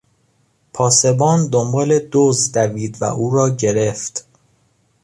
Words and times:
پاسبان 0.73 1.47
دنبال 1.49 1.99
دزد 2.11 2.53
دوید 2.53 2.97
و 3.01 3.05
او 3.05 3.29
را 3.31 3.49
گرفت. 3.49 4.27